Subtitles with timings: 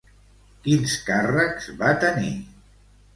[0.67, 2.31] Quins càrrecs va tenir?